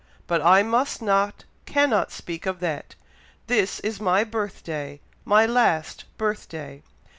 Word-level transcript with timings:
but 0.25 0.41
I 0.41 0.63
must 0.63 0.99
not 1.03 1.43
cannot 1.67 2.11
speak 2.11 2.47
of 2.47 2.59
that. 2.59 2.95
This 3.45 3.79
is 3.81 4.01
my 4.01 4.23
birth 4.23 4.63
day! 4.63 4.99
my 5.25 5.45
last 5.45 6.05
birth 6.17 6.49
day! 6.49 6.81